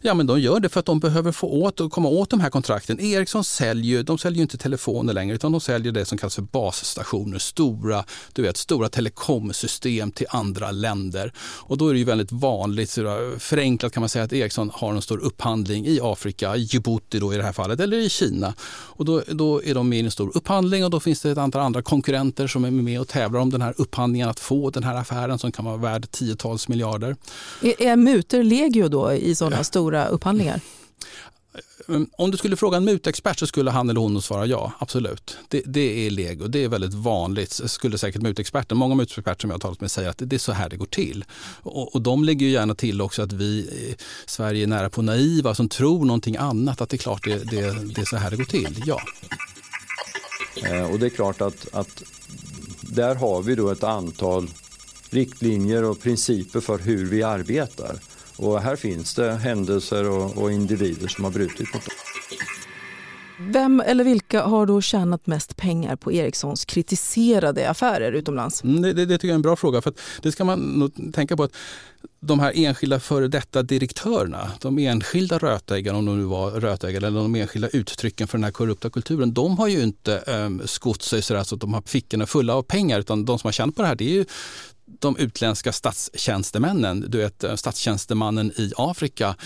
Ja, 0.00 0.14
men 0.14 0.26
de 0.26 0.40
gör 0.40 0.60
det 0.60 0.68
för 0.68 0.80
att 0.80 0.86
de 0.86 1.00
behöver 1.00 1.32
få 1.32 1.46
åt 1.46 1.80
och 1.80 1.92
komma 1.92 2.08
åt 2.08 2.30
de 2.30 2.40
här 2.40 2.50
kontrakten. 2.50 3.00
Ericsson 3.00 3.44
säljer, 3.44 4.02
de 4.02 4.18
säljer 4.18 4.42
inte 4.42 4.58
telefoner 4.58 5.12
längre 5.12 5.34
utan 5.34 5.52
de 5.52 5.60
säljer 5.60 5.92
det 5.92 6.04
som 6.04 6.18
kallas 6.18 6.34
för 6.34 6.42
basstationer, 6.42 7.38
stora, 7.38 8.04
du 8.32 8.42
vet, 8.42 8.56
stora 8.56 8.88
telekomsystem 8.88 10.12
till 10.12 10.26
andra 10.30 10.70
länder. 10.70 11.32
Och 11.40 11.78
då 11.78 11.88
är 11.88 11.92
det 11.92 11.98
ju 11.98 12.04
väldigt 12.04 12.32
vanligt, 12.32 12.98
förenklat 13.38 13.92
kan 13.92 14.00
man 14.00 14.08
säga 14.08 14.24
att 14.24 14.32
Ericsson 14.32 14.70
har 14.74 14.94
en 14.94 15.02
stor 15.02 15.18
upphandling 15.18 15.86
i 15.86 16.00
Afrika, 16.02 16.56
i 16.56 16.60
Djibouti 16.60 17.18
då 17.18 17.34
i 17.34 17.36
det 17.36 17.42
här 17.42 17.52
fallet, 17.52 17.80
eller 17.80 17.96
i 17.96 18.08
Kina. 18.08 18.54
Och 18.68 19.04
då, 19.04 19.22
då 19.28 19.62
är 19.64 19.74
de 19.74 19.88
med 19.88 19.98
i 19.98 20.04
en 20.04 20.10
stor 20.10 20.30
upphandling 20.34 20.84
och 20.84 20.90
då 20.90 21.00
finns 21.00 21.20
det 21.20 21.30
ett 21.30 21.38
antal 21.38 21.62
andra 21.62 21.82
konkurrenter 21.82 22.46
som 22.46 22.64
är 22.64 22.70
med 22.70 23.00
och 23.00 23.08
tävlar 23.08 23.40
om 23.40 23.50
den 23.50 23.62
här 23.62 23.74
upphandlingen, 23.76 24.28
att 24.28 24.40
få 24.40 24.70
den 24.70 24.82
här 24.82 24.94
affären 24.94 25.38
som 25.38 25.52
kan 25.52 25.64
vara 25.64 25.76
värd 25.76 26.10
tiotals 26.10 26.68
miljarder. 26.68 27.16
Är, 27.62 27.82
är 27.82 27.96
mutor 27.96 28.42
legio 28.42 28.88
då 28.88 29.12
i 29.12 29.34
sådana 29.34 29.49
sådana 29.50 29.64
stora 29.64 30.06
upphandlingar? 30.06 30.60
Mm, 31.88 32.10
om 32.12 32.30
du 32.30 32.36
skulle 32.36 32.56
fråga 32.56 32.76
en 32.76 32.84
mutexpert 32.84 33.38
så 33.38 33.46
skulle 33.46 33.70
han 33.70 33.90
eller 33.90 34.00
hon 34.00 34.22
svara 34.22 34.46
ja, 34.46 34.72
absolut. 34.78 35.36
Det, 35.48 35.62
det 35.66 36.06
är 36.06 36.10
lego, 36.10 36.46
det 36.46 36.64
är 36.64 36.68
väldigt 36.68 36.94
vanligt, 36.94 37.52
skulle 37.52 37.98
säkert 37.98 38.22
mutexperten, 38.22 38.78
många 38.78 38.94
mutexperter 38.94 39.40
som 39.40 39.50
jag 39.50 39.54
har 39.54 39.60
talat 39.60 39.80
med 39.80 39.90
säger 39.90 40.08
att 40.08 40.18
det 40.18 40.36
är 40.36 40.38
så 40.38 40.52
här 40.52 40.68
det 40.68 40.76
går 40.76 40.86
till. 40.86 41.24
Och, 41.62 41.94
och 41.94 42.02
de 42.02 42.24
lägger 42.24 42.46
ju 42.46 42.52
gärna 42.52 42.74
till 42.74 43.02
också 43.02 43.22
att 43.22 43.32
vi 43.32 43.44
i 43.44 43.96
Sverige 44.26 44.62
är 44.62 44.66
nära 44.66 44.90
på 44.90 45.02
naiva 45.02 45.54
som 45.54 45.68
tror 45.68 46.04
någonting 46.04 46.36
annat, 46.36 46.80
att 46.80 46.88
det 46.88 46.96
är 46.96 46.98
klart 46.98 47.24
det, 47.24 47.50
det, 47.50 47.94
det 47.94 48.00
är 48.00 48.06
så 48.06 48.16
här 48.16 48.30
det 48.30 48.36
går 48.36 48.44
till, 48.44 48.82
ja. 48.86 49.00
Eh, 50.64 50.92
och 50.92 50.98
det 50.98 51.06
är 51.06 51.10
klart 51.10 51.40
att, 51.40 51.68
att 51.72 52.02
där 52.80 53.14
har 53.14 53.42
vi 53.42 53.54
då 53.54 53.70
ett 53.70 53.84
antal 53.84 54.48
riktlinjer 55.10 55.84
och 55.84 56.00
principer 56.00 56.60
för 56.60 56.78
hur 56.78 57.06
vi 57.06 57.22
arbetar. 57.22 57.96
Och 58.40 58.60
här 58.60 58.76
finns 58.76 59.14
det 59.14 59.32
händelser 59.32 60.10
och, 60.10 60.42
och 60.42 60.52
individer 60.52 61.08
som 61.08 61.24
har 61.24 61.30
brutit 61.30 61.74
mot 61.74 61.84
dem. 61.84 61.94
Vem 63.42 63.80
eller 63.80 64.04
vilka 64.04 64.42
har 64.42 64.66
då 64.66 64.80
tjänat 64.80 65.26
mest 65.26 65.56
pengar 65.56 65.96
på 65.96 66.12
Ericssons 66.12 66.64
kritiserade 66.64 67.70
affärer 67.70 68.12
utomlands? 68.12 68.64
Mm, 68.64 68.82
det, 68.82 68.92
det, 68.92 69.06
det, 69.06 69.14
tycker 69.14 69.28
jag 69.28 69.32
är 69.32 69.34
en 69.34 69.42
bra 69.42 69.56
fråga. 69.56 69.82
för 69.82 69.92
Det 70.22 70.32
ska 70.32 70.44
man 70.44 70.58
nog 70.58 71.14
tänka 71.14 71.36
på 71.36 71.42
att 71.42 71.52
de 72.20 72.40
här 72.40 72.52
enskilda 72.54 73.00
före 73.00 73.28
detta 73.28 73.62
direktörerna, 73.62 74.52
de 74.60 74.78
enskilda 74.78 75.38
rötäggarna, 75.38 75.98
om 75.98 76.06
de 76.06 76.18
nu 76.18 76.24
var 76.24 76.50
rötägare, 76.50 77.06
eller 77.06 77.20
de 77.20 77.34
enskilda 77.34 77.68
uttrycken 77.68 78.28
för 78.28 78.38
den 78.38 78.44
här 78.44 78.50
korrupta 78.50 78.90
kulturen, 78.90 79.34
de 79.34 79.58
har 79.58 79.68
ju 79.68 79.82
inte 79.82 80.22
um, 80.26 80.62
skott 80.64 81.02
sig 81.02 81.22
så 81.22 81.36
att 81.36 81.60
de 81.60 81.74
har 81.74 81.82
fickorna 81.82 82.26
fulla 82.26 82.54
av 82.54 82.62
pengar, 82.62 83.00
utan 83.00 83.24
de 83.24 83.38
som 83.38 83.48
har 83.48 83.52
tjänat 83.52 83.76
på 83.76 83.82
det 83.82 83.88
här, 83.88 83.94
det 83.94 84.04
är 84.04 84.14
ju 84.14 84.24
de 84.98 85.16
utländska 85.16 85.72
statstjänstemännen. 85.72 87.04
Du 87.08 87.18
vet 87.18 87.44
statstjänstemannen 87.56 88.52
i 88.56 88.72
Afrika. 88.76 89.36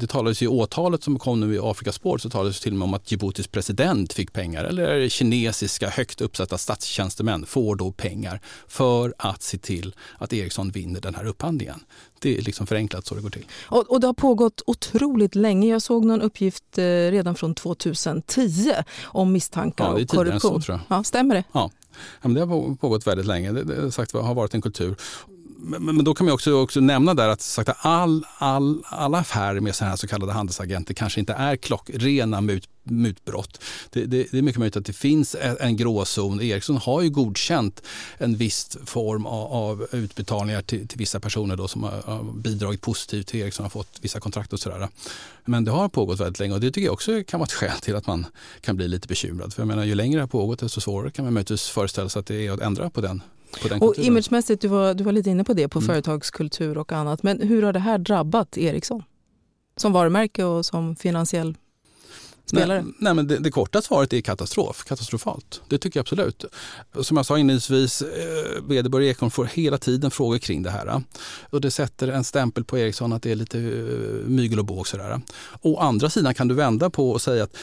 Det 0.00 0.06
talades 0.06 0.42
i 0.42 0.46
åtalet 0.46 1.02
som 1.02 1.18
kom 1.18 1.40
nu 1.40 1.54
i 1.54 1.58
Afrikaspår 1.62 2.18
så 2.18 2.30
talades 2.30 2.60
till 2.60 2.72
och 2.72 2.78
med 2.78 2.84
om 2.84 2.94
att 2.94 3.12
Djiboutis 3.12 3.46
president 3.46 4.12
fick 4.12 4.32
pengar 4.32 4.64
eller 4.64 5.08
kinesiska 5.08 5.88
högt 5.88 6.20
uppsatta 6.20 6.58
statstjänstemän 6.58 7.46
får 7.46 7.76
då 7.76 7.92
pengar 7.92 8.40
för 8.68 9.14
att 9.18 9.42
se 9.42 9.58
till 9.58 9.94
att 10.18 10.32
Ericsson 10.32 10.70
vinner 10.70 11.00
den 11.00 11.14
här 11.14 11.26
upphandlingen. 11.26 11.80
Det 12.18 12.38
är 12.38 12.42
liksom 12.42 12.66
förenklat 12.66 13.06
så 13.06 13.14
det 13.14 13.20
går 13.20 13.30
till. 13.30 13.46
Och, 13.62 13.90
och 13.90 14.00
det 14.00 14.06
har 14.06 14.14
pågått 14.14 14.62
otroligt 14.66 15.34
länge. 15.34 15.68
Jag 15.68 15.82
såg 15.82 16.04
någon 16.04 16.22
uppgift 16.22 16.78
eh, 16.78 16.82
redan 16.84 17.34
från 17.34 17.54
2010 17.54 18.72
om 19.02 19.32
misstankar 19.32 19.84
ja, 19.84 19.92
det 19.92 20.00
är 20.00 20.02
om 20.02 20.06
korruption. 20.06 20.60
Så, 20.62 20.66
tror 20.66 20.80
jag. 20.88 20.98
Ja, 20.98 21.04
stämmer 21.04 21.34
det? 21.34 21.44
Ja 21.52 21.70
ja 22.22 22.28
men 22.28 22.34
det 22.34 22.40
har 22.40 22.74
pågått 22.76 23.06
väldigt 23.06 23.26
länge. 23.26 23.52
Det, 23.52 23.64
det 23.64 23.92
sagt, 23.92 24.12
har 24.12 24.34
varit 24.34 24.54
en 24.54 24.62
kultur. 24.62 24.96
Men, 25.62 25.96
men, 25.96 26.04
då 26.04 26.14
kan 26.14 26.26
man 26.26 26.34
också, 26.34 26.52
också 26.52 26.80
nämna 26.80 27.14
där 27.14 27.28
att 27.28 27.40
sagt, 27.40 27.70
all, 27.78 28.26
all, 28.38 28.82
alla 28.84 29.18
affärer 29.18 29.60
med 29.60 29.74
så 29.74 29.84
här 29.84 29.96
så 29.96 30.06
kallade 30.06 30.32
handelsagenter 30.32 30.94
kanske 30.94 31.20
inte 31.20 31.32
är 31.32 31.56
klockrena 31.56 32.40
mut, 32.40 32.68
mutbrott. 32.84 33.62
Det, 33.90 34.04
det, 34.04 34.26
det, 34.30 34.38
är 34.38 34.42
mycket 34.42 34.58
möjligt 34.58 34.76
att 34.76 34.84
det 34.84 34.92
finns 34.92 35.36
en, 35.40 35.56
en 35.60 35.76
gråzon. 35.76 36.40
Ericsson 36.40 36.76
har 36.76 37.02
ju 37.02 37.10
godkänt 37.10 37.82
en 38.18 38.36
viss 38.36 38.76
form 38.84 39.26
av, 39.26 39.52
av 39.52 39.86
utbetalningar 39.92 40.62
till, 40.62 40.88
till, 40.88 40.98
vissa 40.98 41.20
personer 41.20 41.56
då 41.56 41.68
som 41.68 41.82
har, 41.82 42.02
har 42.06 42.22
bidragit 42.22 42.80
positivt 42.80 43.26
till 43.26 43.40
Ericsson 43.40 43.64
har 43.64 43.70
fått 43.70 43.98
vissa 44.00 44.20
kontrakt 44.20 44.52
och 44.52 44.60
sådär. 44.60 44.88
Men 45.44 45.64
det 45.64 45.70
har 45.70 45.88
pågått 45.88 46.20
väldigt 46.20 46.38
länge 46.38 46.54
och 46.54 46.60
det 46.60 46.70
tycker 46.70 46.86
jag 46.86 46.92
också 46.92 47.22
kan 47.26 47.40
vara 47.40 47.46
ett 47.46 47.52
skäl 47.52 47.78
till 47.80 47.96
att 47.96 48.06
man 48.06 48.26
kan 48.60 48.76
bli 48.76 48.88
lite 48.88 49.08
bekymrad. 49.08 49.54
För 49.54 49.62
jag 49.62 49.68
menar, 49.68 49.84
ju 49.84 49.94
längre 49.94 50.18
det 50.18 50.22
har 50.22 50.28
pågått 50.28 50.58
desto 50.58 50.80
svårare 50.80 51.10
kan 51.10 51.24
man 51.24 51.34
möjligtvis 51.34 51.68
föreställa 51.68 52.08
sig 52.08 52.20
att 52.20 52.26
det 52.26 52.46
är 52.46 52.52
att 52.52 52.60
ändra 52.60 52.90
på 52.90 53.00
den 53.00 53.22
och 53.80 53.98
imagemässigt, 53.98 54.62
du 54.62 54.68
var, 54.68 54.94
du 54.94 55.04
var 55.04 55.12
lite 55.12 55.30
inne 55.30 55.44
på 55.44 55.52
det, 55.52 55.68
på 55.68 55.78
mm. 55.78 55.86
företagskultur 55.86 56.78
och 56.78 56.92
annat. 56.92 57.22
Men 57.22 57.40
hur 57.40 57.62
har 57.62 57.72
det 57.72 57.78
här 57.78 57.98
drabbat 57.98 58.58
Ericsson? 58.58 59.02
Som 59.76 59.92
varumärke 59.92 60.44
och 60.44 60.66
som 60.66 60.96
finansiell 60.96 61.56
spelare? 62.44 62.82
Nej, 62.82 62.94
nej 62.98 63.14
men 63.14 63.26
det, 63.26 63.38
det, 63.38 63.50
korta 63.50 63.82
svaret 63.82 64.12
är 64.12 64.20
katastrof, 64.20 64.84
katastrofalt. 64.84 65.62
Det 65.68 65.78
tycker 65.78 65.98
jag 65.98 66.02
absolut. 66.02 66.44
Som 67.02 67.16
jag 67.16 67.26
sa 67.26 67.38
inledningsvis, 67.38 68.02
eh, 68.02 68.62
vd 68.62 68.88
Börje 68.88 69.10
Ekholm 69.10 69.30
får 69.30 69.44
hela 69.44 69.78
tiden 69.78 70.10
frågor 70.10 70.38
kring 70.38 70.62
det 70.62 70.70
här. 70.70 71.02
Och 71.50 71.60
det 71.60 71.70
sätter 71.70 72.08
en 72.08 72.24
stämpel 72.24 72.64
på 72.64 72.78
Ericsson 72.78 73.12
att 73.12 73.22
det 73.22 73.30
är 73.30 73.36
lite 73.36 73.58
eh, 73.58 74.28
mygel 74.28 74.58
och 74.58 74.64
båg. 74.64 74.88
Sådär. 74.88 75.20
Å 75.62 75.78
andra 75.78 76.10
sidan 76.10 76.34
kan 76.34 76.48
du 76.48 76.54
vända 76.54 76.90
på 76.90 77.10
och 77.10 77.22
säga 77.22 77.44
att 77.44 77.56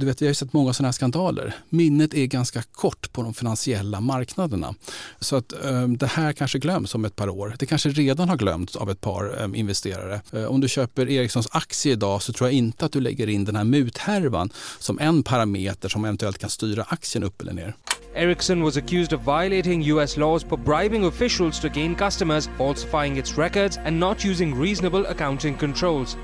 du 0.00 0.06
vet, 0.06 0.22
vi 0.22 0.26
har 0.26 0.30
ju 0.30 0.34
sett 0.34 0.52
många 0.52 0.72
sådana 0.72 0.88
här 0.88 0.92
skandaler. 0.92 1.54
Minnet 1.68 2.14
är 2.14 2.26
ganska 2.26 2.62
kort 2.62 3.12
på 3.12 3.22
de 3.22 3.34
finansiella 3.34 4.00
marknaderna. 4.00 4.74
Så 5.20 5.36
att 5.36 5.52
um, 5.62 5.96
det 5.96 6.06
här 6.06 6.32
kanske 6.32 6.58
glöms 6.58 6.94
om 6.94 7.04
ett 7.04 7.16
par 7.16 7.28
år. 7.28 7.56
Det 7.58 7.66
kanske 7.66 7.88
redan 7.88 8.28
har 8.28 8.36
glömts 8.36 8.76
av 8.76 8.90
ett 8.90 9.00
par 9.00 9.42
um, 9.42 9.54
investerare. 9.54 10.20
Uh, 10.34 10.44
om 10.44 10.60
du 10.60 10.68
köper 10.68 11.10
Ericssons 11.10 11.48
aktie 11.50 11.92
idag 11.92 12.22
så 12.22 12.32
tror 12.32 12.48
jag 12.48 12.54
inte 12.54 12.84
att 12.84 12.92
du 12.92 13.00
lägger 13.00 13.28
in 13.28 13.44
den 13.44 13.56
här 13.56 13.64
muthärvan 13.64 14.50
som 14.78 14.98
en 14.98 15.22
parameter 15.22 15.88
som 15.88 16.04
eventuellt 16.04 16.38
kan 16.38 16.50
styra 16.50 16.82
aktien 16.82 17.24
upp 17.24 17.40
eller 17.40 17.52
ner. 17.52 17.74
Ericsson 18.14 18.62
was 18.62 18.76
accused 18.76 19.12
of 19.12 19.20
violating 19.26 19.82
US 19.82 20.16
laws 20.16 20.42
for 20.42 20.56
bribing 20.56 21.04
officials 21.04 21.60
to 21.60 21.68
gain 21.68 21.94
customers, 21.94 22.48
falsifying 22.58 23.18
its 23.18 23.38
records 23.38 23.78
and 23.78 24.00
not 24.00 24.24
using 24.24 24.62
reasonable 24.62 25.06
accounting 25.06 25.56
controls. 25.56 26.16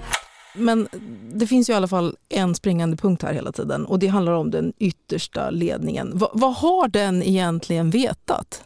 Men 0.57 0.89
det 1.39 1.47
finns 1.47 1.71
ju 1.71 1.73
i 1.73 1.77
alla 1.77 1.89
fall 1.89 2.17
en 2.29 2.55
springande 2.55 2.97
punkt 2.97 3.23
här 3.23 3.33
hela 3.33 3.53
tiden 3.53 3.87
och 3.87 3.99
det 3.99 4.07
handlar 4.07 4.33
om 4.33 4.51
den 4.51 4.73
yttersta 4.79 5.51
ledningen. 5.51 6.19
Va, 6.19 6.31
vad 6.35 6.55
har 6.55 6.89
den 6.89 7.23
egentligen 7.23 7.91
vetat? 7.91 8.65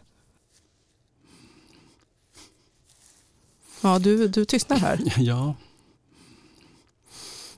Ja, 3.81 3.99
du, 3.99 4.27
du 4.27 4.45
tystnar 4.45 4.77
här. 4.77 4.99
Ja. 5.17 5.55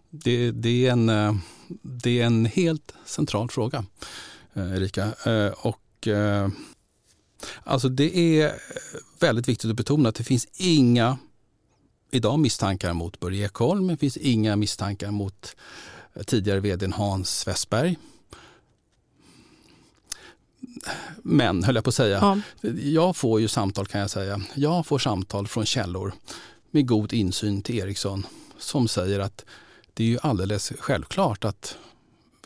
Det, 0.10 0.52
det, 0.52 0.88
är 0.88 0.92
en, 0.92 1.10
eh, 1.10 1.36
det 1.82 2.22
är 2.22 2.26
en 2.26 2.46
helt 2.46 2.94
central 3.06 3.50
fråga, 3.50 3.86
eh, 4.54 4.76
Erika. 4.76 5.14
Eh, 5.26 5.52
och, 5.52 6.08
alltså 7.64 7.90
det 7.90 8.18
är 8.18 8.52
väldigt 9.20 9.48
viktigt 9.48 9.70
att 9.70 9.76
betona 9.76 10.10
att 10.10 10.16
det 10.16 10.24
finns 10.24 10.48
inga 10.54 11.18
idag 12.14 12.40
misstankar 12.40 12.94
mot 12.94 13.20
Börje 13.20 13.46
Ekholm. 13.46 13.88
Det 13.88 13.98
finns 13.98 14.18
inga 14.18 14.56
misstankar 14.56 15.12
mot 15.12 15.56
tidigare 16.26 16.60
vd 16.60 16.88
Hans 16.94 17.48
Westberg. 17.48 17.98
Men, 21.18 21.64
höll 21.64 21.76
jag 21.76 21.84
på 21.84 21.90
att 21.90 21.96
säga, 21.96 22.42
ja. 22.62 22.70
jag 22.82 23.16
får 23.16 23.42
ju 23.42 23.48
samtal 23.48 23.86
kan 23.86 24.02
jag 24.02 24.10
säga. 24.10 24.42
Jag 24.54 24.86
får 24.86 25.00
samtal 25.00 25.48
från 25.48 25.66
källor 25.66 26.14
med 26.72 26.88
god 26.88 27.14
insyn 27.14 27.62
till 27.62 27.80
Ericsson 27.80 28.26
som 28.58 28.88
säger 28.88 29.20
att 29.20 29.46
det 29.94 30.04
är 30.04 30.08
ju 30.08 30.18
alldeles 30.22 30.74
självklart 30.80 31.46
att 31.46 31.78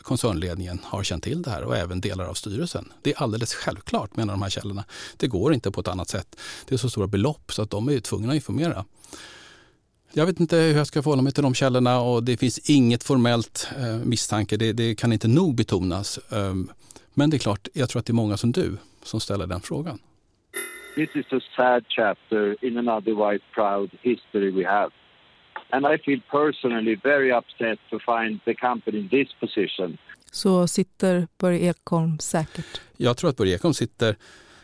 koncernledningen 0.02 0.80
har 0.84 1.02
känt 1.02 1.24
till 1.24 1.42
det 1.42 1.50
här 1.50 1.62
och 1.62 1.76
även 1.76 2.00
delar 2.00 2.24
av 2.24 2.34
styrelsen. 2.34 2.92
Det 3.02 3.12
är 3.12 3.22
alldeles 3.22 3.54
självklart 3.54 4.16
menar 4.16 4.32
de 4.32 4.42
här 4.42 4.50
källorna. 4.50 4.84
Det 5.16 5.26
går 5.26 5.54
inte 5.54 5.70
på 5.70 5.80
ett 5.80 5.88
annat 5.88 6.08
sätt. 6.08 6.36
Det 6.68 6.74
är 6.74 6.78
så 6.78 6.90
stora 6.90 7.06
belopp 7.06 7.52
så 7.52 7.62
att 7.62 7.70
de 7.70 7.88
är 7.88 8.00
tvungna 8.00 8.28
att 8.28 8.34
informera. 8.36 8.84
Jag 10.12 10.26
vet 10.26 10.40
inte 10.40 10.56
hur 10.56 10.76
jag 10.76 10.86
ska 10.86 11.02
förhålla 11.02 11.22
mig 11.22 11.32
till 11.32 11.42
de 11.42 11.54
källorna 11.54 12.00
och 12.00 12.22
det 12.22 12.36
finns 12.36 12.70
inget 12.70 13.04
formellt 13.04 13.68
eh, 13.76 14.06
misstanke. 14.06 14.56
Det, 14.56 14.72
det, 14.72 14.94
kan 14.94 15.12
inte 15.12 15.28
nog 15.28 15.54
betonas. 15.54 16.18
Um, 16.28 16.70
men 17.14 17.30
det 17.30 17.36
är 17.36 17.38
klart, 17.38 17.68
jag 17.72 17.88
tror 17.88 18.00
att 18.00 18.06
det 18.06 18.10
är 18.10 18.14
många 18.14 18.36
som 18.36 18.52
du 18.52 18.76
som 19.02 19.20
ställer 19.20 19.46
den 19.46 19.60
frågan. 19.60 19.98
This 20.94 21.08
is 21.14 21.32
a 21.32 21.40
sad 21.56 21.84
chapter 21.88 22.64
in 22.64 22.78
an 22.78 22.88
otherwise 22.88 23.44
proud 23.54 23.90
history 24.02 24.50
we 24.50 24.68
have. 24.68 24.90
And 25.70 25.86
I 25.86 25.98
feel 26.04 26.20
personally 26.30 26.96
very 27.02 27.32
upset 27.32 27.78
to 27.90 27.98
find 27.98 28.40
the 28.44 28.54
company 28.54 28.98
in 28.98 29.08
this 29.08 29.28
position. 29.40 29.98
Så 30.32 30.66
sitter 30.66 31.28
Börje 31.38 31.70
Ekholm 31.70 32.18
säkert? 32.18 32.80
Jag 32.96 33.16
tror 33.16 33.30
att 33.30 33.36
Börje 33.36 33.54
Ekholm 33.54 33.74
sitter 33.74 34.16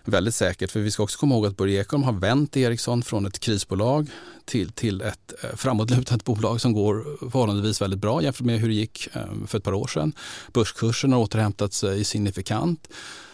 väldigt 0.05 0.35
säkert. 0.35 0.71
För 0.71 0.81
vi 0.81 0.91
ska 0.91 1.03
också 1.03 1.19
komma 1.19 1.35
ihåg 1.35 1.47
att 1.47 1.57
Börje 1.57 1.81
Ekholm 1.81 2.03
har 2.03 2.13
vänt 2.13 2.57
Ericsson 2.57 3.03
från 3.03 3.27
ett 3.27 3.39
krisbolag 3.39 4.11
till, 4.45 4.73
till 4.73 5.01
ett 5.01 5.33
eh, 5.43 5.57
framåtlutat 5.57 6.25
bolag 6.25 6.61
som 6.61 6.73
går 6.73 7.29
förhållandevis 7.31 7.83
väldigt 7.83 8.01
bra 8.01 8.23
jämfört 8.23 8.47
med 8.47 8.61
hur 8.61 8.69
det 8.69 8.75
gick 8.75 9.09
eh, 9.13 9.23
för 9.47 9.59
ett 9.59 9.65
par 9.65 9.75
år 9.75 9.87
sedan. 9.87 10.13
Börskursen 10.53 11.13
har 11.13 11.21
återhämtat 11.21 11.73
sig 11.73 11.99
eh, 11.99 12.05
signifikant. 12.05 12.89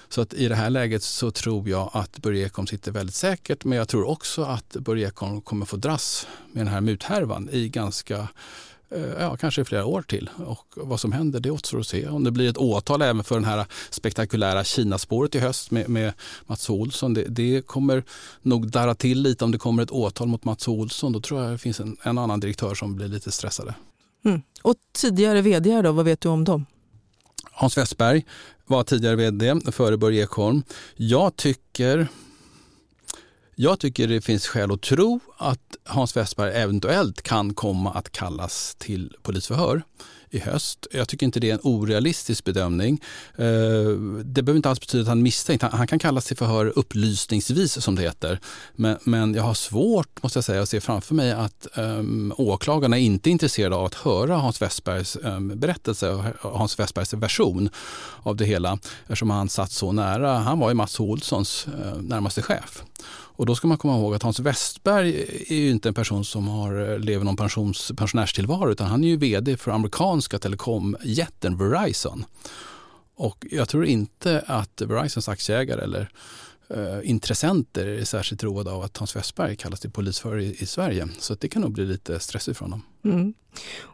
Så 0.09 0.21
att 0.21 0.35
i 0.35 0.49
det 0.49 0.55
här 0.55 0.71
läget 0.71 1.03
så 1.03 1.31
tror 1.31 1.69
jag 1.69 1.91
att 1.93 2.19
Börje 2.19 2.47
Ekholm 2.47 2.67
sitter 2.67 2.93
väldigt 2.93 3.15
säkert. 3.15 3.65
Men 3.65 3.79
jag 3.79 3.89
tror 3.89 4.09
också 4.09 4.43
att 4.43 4.77
Börje 4.77 5.09
Ekholm 5.09 5.41
kommer 5.41 5.67
få 5.67 5.77
dras 5.77 6.27
med 6.53 6.67
den 6.67 6.73
här 6.73 6.81
muthärvan 6.81 7.49
i 7.53 7.69
ganska 7.69 8.29
ja, 9.19 9.37
kanske 9.37 9.65
flera 9.65 9.85
år 9.85 10.03
till. 10.03 10.31
Och 10.47 10.67
vad 10.77 11.01
som 11.01 11.13
händer 11.13 11.41
det 11.41 11.51
återstår 11.51 11.81
att 11.81 11.87
se. 11.87 12.09
Om 12.09 12.25
det 12.25 12.31
blir 12.31 12.51
ett 12.51 12.57
åtal 12.57 13.03
även 13.03 13.25
för 13.25 13.35
den 13.35 13.45
här 13.45 13.67
spektakulära 13.91 14.65
Kinaspåret 14.65 15.35
i 15.35 15.39
höst 15.39 15.71
med, 15.71 15.89
med 15.89 16.13
Mats 16.47 16.71
Olsson. 16.71 17.15
Det, 17.15 17.25
det, 17.29 17.67
kommer 17.67 18.05
nog 18.43 18.71
darra 18.71 18.95
till 18.95 19.23
lite 19.23 19.45
om 19.45 19.53
det 19.53 19.59
kommer 19.59 19.83
ett 19.83 19.91
åtal 19.91 20.29
mot 20.29 20.45
Mats 20.45 20.69
Olsson. 20.69 21.13
Då 21.13 21.21
tror 21.21 21.43
jag 21.43 21.53
det 21.53 21.59
finns 21.59 21.81
en, 21.81 21.97
en 22.03 22.19
annan 22.19 22.41
direktör 22.41 22.75
som 22.75 22.97
blir 22.97 23.09
lite 23.09 23.31
stressade. 23.31 23.75
Mm. 24.25 24.43
Och 24.63 24.75
tidigare 24.93 25.41
vd 25.43 25.83
då, 25.83 25.93
vad 25.93 26.05
vet 26.05 26.21
du 26.21 26.29
om 26.29 26.45
dem? 26.45 26.67
Hans 27.53 27.79
Westberg 27.79 28.27
var 28.67 28.83
tidigare 28.83 29.17
vd 29.17 29.61
före 29.73 29.97
Börje 29.97 30.23
Ekholm. 30.23 30.63
Jag 30.97 31.37
tycker 31.37 32.09
jag 33.63 33.79
tycker 33.79 34.09
det 34.09 34.21
finns 34.21 34.47
skäl 34.47 34.73
att 34.73 34.81
tro 34.81 35.21
att 35.37 35.77
Hans 35.85 36.17
Westberg 36.17 36.53
eventuellt 36.53 37.23
kan 37.23 37.55
komma 37.55 37.93
att 37.93 38.13
kallas 38.13 38.75
till 38.79 39.17
polisförhör 39.23 39.83
i 40.31 40.39
höst. 40.39 40.87
Jag 40.91 41.09
tycker 41.09 41.27
inte 41.27 41.41
det 41.41 41.51
är 41.51 41.55
en 41.55 41.61
orealistisk 41.63 42.45
bedömning. 42.45 43.01
Eh, 43.37 43.45
det 44.25 44.43
behöver 44.43 44.57
inte 44.57 44.71
alls 44.71 44.81
betyda 44.81 45.03
att 45.03 45.09
han 45.09 45.19
är 45.19 45.23
misstänkt. 45.23 45.63
Han 45.63 45.87
kan 45.87 45.99
kallas 45.99 46.25
till 46.25 46.37
förhör 46.37 46.73
upplysningsvis 46.77 47.85
som 47.85 47.95
det 47.95 48.03
heter. 48.03 48.41
Men, 48.77 48.99
men 49.05 49.35
jag 49.35 49.43
har 49.43 49.55
svårt 49.55 50.23
måste 50.23 50.37
jag 50.37 50.45
säga 50.45 50.63
att 50.63 50.69
se 50.69 50.81
framför 50.81 51.15
mig 51.15 51.33
att 51.33 51.67
um, 51.77 52.35
åklagarna 52.37 52.99
är 52.99 53.03
inte 53.03 53.31
är 53.31 53.33
intresserade 53.33 53.77
av 53.77 53.85
att 53.85 53.95
höra 53.95 54.37
Hans 54.37 54.63
Westbergs 54.63 55.17
um, 55.23 55.59
berättelse 55.59 56.11
och 56.11 56.59
Hans 56.59 56.79
Westbergs 56.79 57.15
version 57.15 57.71
av 58.23 58.37
det 58.37 58.45
hela 58.45 58.79
eftersom 59.03 59.31
han 59.31 59.49
satt 59.49 59.73
så 59.73 59.93
nära. 59.93 60.39
Han 60.39 60.59
var 60.59 60.69
ju 60.69 60.75
Mats 60.75 61.01
Olssons 61.01 61.67
uh, 61.69 62.03
närmaste 62.03 62.43
chef. 62.43 62.83
Och 63.41 63.47
då 63.47 63.55
ska 63.55 63.69
man 63.69 63.79
komma 63.79 63.99
ihåg 63.99 64.15
att 64.15 64.23
Hans 64.23 64.41
Westberg 64.41 65.23
är 65.49 65.55
ju 65.55 65.71
inte 65.71 65.89
en 65.89 65.95
person 65.95 66.25
som 66.25 66.49
har, 66.49 66.99
lever 66.99 67.25
någon 67.25 67.37
pensions, 67.37 67.93
pensionärstillvaro 67.97 68.71
utan 68.73 68.87
han 68.87 69.05
är 69.05 69.09
ju 69.09 69.17
vd 69.17 69.57
för 69.57 69.71
amerikanska 69.71 70.39
telekomjätten 70.39 71.57
Verizon. 71.57 72.25
Och 73.15 73.47
jag 73.51 73.69
tror 73.69 73.85
inte 73.85 74.45
att 74.47 74.83
Verizons 74.83 75.29
aktieägare 75.29 75.83
eller 75.83 76.11
eh, 76.69 77.11
intressenter 77.11 77.87
är 77.87 78.05
särskilt 78.05 78.45
roade 78.45 78.71
av 78.71 78.83
att 78.83 78.97
Hans 78.97 79.17
Westberg 79.17 79.57
kallas 79.57 79.81
till 79.81 79.91
polisförhör 79.91 80.39
i, 80.39 80.57
i, 80.59 80.67
Sverige. 80.67 81.09
Så 81.19 81.35
det 81.35 81.49
kan 81.49 81.63
nog 81.63 81.73
bli 81.73 81.87
lite 81.87 82.21
stressigt 82.21 82.59
för 82.59 82.65
honom. 82.65 82.83
Mm. 83.05 83.35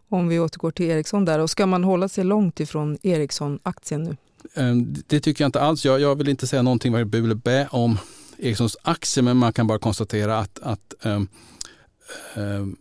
Om 0.08 0.28
vi 0.28 0.40
återgår 0.40 0.70
till 0.70 0.86
Ericsson 0.86 1.24
där, 1.24 1.38
och 1.38 1.50
ska 1.50 1.66
man 1.66 1.84
hålla 1.84 2.08
sig 2.08 2.24
långt 2.24 2.60
ifrån 2.60 2.98
Ericsson-aktien 3.02 4.02
nu? 4.02 4.16
Eh, 4.54 4.76
det 5.06 5.20
tycker 5.20 5.44
jag 5.44 5.48
inte 5.48 5.60
alls. 5.60 5.84
Jag, 5.84 6.00
jag 6.00 6.14
vill 6.14 6.28
inte 6.28 6.46
säga 6.46 6.62
någonting 6.62 6.92
vad 6.92 7.06
bu 7.06 7.24
eller 7.24 7.34
bä 7.34 7.68
om 7.70 7.98
Ericssons 8.38 8.76
aktier 8.82 9.24
men 9.24 9.36
man 9.36 9.52
kan 9.52 9.66
bara 9.66 9.78
konstatera 9.78 10.38
att, 10.38 10.58
att 10.62 10.94
um, 11.02 11.28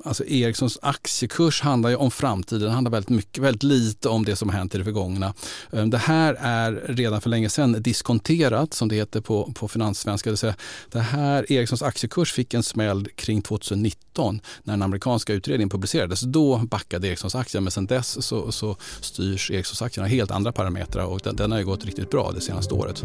Alltså 0.03 0.25
Ericssons 0.25 0.79
aktiekurs 0.81 1.61
handlar 1.61 1.89
ju 1.89 1.95
om 1.95 2.11
framtiden, 2.11 2.67
det 2.67 2.73
handlar 2.73 2.91
väldigt, 2.91 3.09
mycket, 3.09 3.43
väldigt 3.43 3.63
lite 3.63 4.09
om 4.09 4.25
det 4.25 4.35
som 4.35 4.49
har 4.49 4.57
hänt 4.57 4.75
i 4.75 4.77
det 4.77 4.83
förgångna. 4.83 5.33
Ehm, 5.71 5.89
det 5.89 5.97
här 5.97 6.37
är 6.39 6.71
redan 6.87 7.21
för 7.21 7.29
länge 7.29 7.49
sedan 7.49 7.75
diskonterat 7.79 8.73
som 8.73 8.87
det 8.87 8.95
heter 8.95 9.21
på, 9.21 9.53
på 9.55 9.67
finanssvenska. 9.67 10.31
Det, 10.31 10.37
säga, 10.37 10.55
det 10.91 10.99
här 10.99 11.51
Ericssons 11.51 11.81
aktiekurs 11.81 12.33
fick 12.33 12.53
en 12.53 12.63
smäll 12.63 13.07
kring 13.15 13.41
2019 13.41 14.41
när 14.63 14.73
den 14.73 14.81
amerikanska 14.81 15.33
utredningen 15.33 15.69
publicerades. 15.69 16.21
Då 16.21 16.57
backade 16.57 17.07
Ericssons 17.07 17.35
aktier 17.35 17.61
men 17.61 17.71
sedan 17.71 17.85
dess 17.85 18.25
så, 18.25 18.51
så 18.51 18.77
styrs 19.01 19.51
Ericssons 19.51 19.81
aktierna 19.81 20.07
helt 20.07 20.31
andra 20.31 20.51
parametrar 20.51 21.05
och 21.05 21.19
den, 21.23 21.35
den 21.35 21.51
har 21.51 21.59
ju 21.59 21.65
gått 21.65 21.85
riktigt 21.85 22.09
bra 22.09 22.31
det 22.31 22.41
senaste 22.41 22.73
året. 22.73 23.03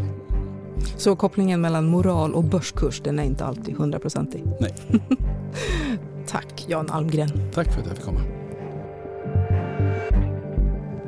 Så 0.97 1.15
kopplingen 1.15 1.61
mellan 1.61 1.85
moral 1.85 2.33
och 2.33 2.43
börskurs 2.43 3.01
den 3.03 3.19
är 3.19 3.23
inte 3.23 3.45
alltid 3.45 3.77
hundraprocentig? 3.77 4.43
Nej. 4.59 4.75
Tack 6.27 6.65
Jan 6.67 6.89
Almgren. 6.89 7.29
Tack 7.53 7.73
för 7.73 7.81
att 7.81 7.87
jag 7.87 7.95
fick 7.95 8.05
komma. 8.05 8.21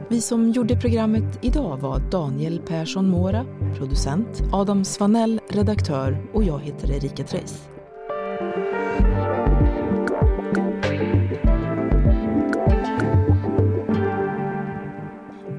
Vi 0.09 0.21
som 0.21 0.49
gjorde 0.51 0.75
programmet 0.75 1.39
idag 1.41 1.77
var 1.77 1.99
Daniel 1.99 2.61
Persson 2.67 3.09
Mora, 3.09 3.45
producent, 3.77 4.43
Adam 4.51 4.85
Svanell, 4.85 5.41
redaktör 5.49 6.17
och 6.33 6.43
jag 6.43 6.59
heter 6.59 6.91
Erika 6.91 7.23
Treis. 7.23 7.72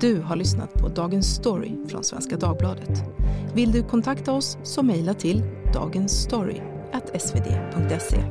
Du 0.04 0.20
har 0.20 0.37
lyssnat 0.37 0.75
på 0.75 0.88
Dagens 0.88 1.34
Story 1.34 1.70
från 1.88 2.04
Svenska 2.04 2.37
Dagbladet. 2.37 3.02
Vill 3.54 3.73
du 3.73 3.82
kontakta 3.82 4.32
oss 4.32 4.58
så 4.62 4.82
mejla 4.82 5.14
till 5.14 5.42
dagensstory.svd.se. 5.73 8.25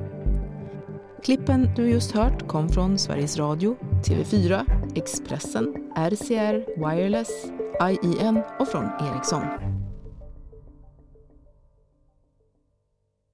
Klippen 1.24 1.70
du 1.76 1.90
just 1.90 2.12
hört 2.12 2.48
kom 2.48 2.70
från 2.70 2.98
Sveriges 2.98 3.38
Radio, 3.38 3.76
TV4, 4.06 4.66
Expressen, 4.96 5.76
RCR, 5.96 6.80
Wireless, 6.80 7.30
IIN 7.82 8.42
och 8.60 8.68
från 8.68 8.86
Ericsson. 8.86 9.73